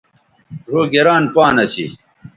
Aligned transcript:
ڙھؤ 0.69 0.81
گران 0.93 1.23
پان 1.33 1.55
اسی 1.63 1.85